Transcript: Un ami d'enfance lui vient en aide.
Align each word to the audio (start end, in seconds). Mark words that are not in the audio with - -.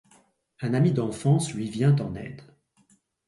Un 0.61 0.73
ami 0.73 0.93
d'enfance 0.93 1.53
lui 1.53 1.69
vient 1.69 1.95
en 1.99 2.15
aide. 2.15 2.41